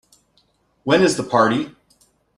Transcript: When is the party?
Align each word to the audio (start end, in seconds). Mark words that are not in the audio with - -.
When 0.83 1.03
is 1.03 1.15
the 1.15 1.21
party? 1.23 1.75